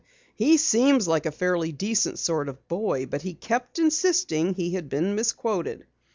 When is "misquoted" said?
5.13-5.85